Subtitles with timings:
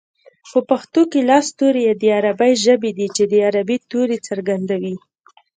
[0.51, 4.95] په پښتو کې لس توري د عربۍ ژبې دي چې د عربۍ توري څرګندوي